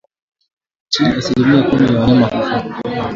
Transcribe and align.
Chini 0.89 1.09
ya 1.09 1.17
asilimia 1.17 1.63
kumi 1.63 1.93
ya 1.93 1.99
wanyama 1.99 2.27
hufa 2.27 2.65